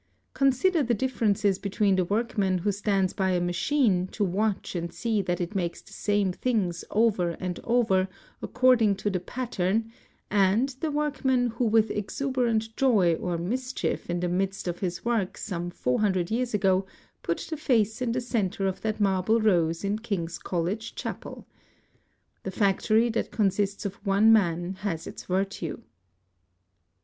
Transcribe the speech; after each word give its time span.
Consider 0.33 0.81
the 0.81 0.95
differences 0.95 1.59
be 1.59 1.69
tween 1.69 1.95
the 1.95 2.03
workman 2.03 2.57
who 2.57 2.71
stands 2.71 3.13
by 3.13 3.33
a 3.33 3.39
machine 3.39 4.07
to 4.07 4.23
watch 4.23 4.73
and 4.73 4.91
see 4.91 5.21
that 5.21 5.39
it 5.39 5.53
makes 5.53 5.79
the 5.83 5.93
same 5.93 6.31
things 6.33 6.83
over 6.89 7.37
and 7.39 7.59
over 7.63 8.07
according 8.41 8.95
to 8.95 9.11
the 9.11 9.19
pattern 9.19 9.91
and 10.31 10.69
the 10.79 10.89
workman 10.89 11.49
who 11.51 11.65
with 11.65 11.91
exuberant 11.91 12.75
joy 12.75 13.13
or 13.13 13.37
mis 13.37 13.73
chief 13.73 14.09
in 14.09 14.21
the 14.21 14.27
midst 14.27 14.67
of 14.67 14.79
his 14.79 15.05
work 15.05 15.37
some 15.37 15.69
four 15.69 15.99
hundred 15.99 16.31
years 16.31 16.55
ago 16.55 16.83
put 17.21 17.37
the 17.51 17.55
face 17.55 18.01
in 18.01 18.11
the 18.11 18.21
center 18.21 18.65
of 18.65 18.81
that 18.81 18.99
marble 18.99 19.39
rose 19.39 19.83
in 19.83 19.99
King's 19.99 20.39
College 20.39 20.95
Chapel. 20.95 21.45
The 22.41 22.49
factory 22.49 23.09
that 23.09 23.29
consists 23.29 23.85
of 23.85 24.03
one 24.03 24.33
man 24.33 24.73
has 24.79 25.05
its 25.05 25.25
virtue. 25.25 25.83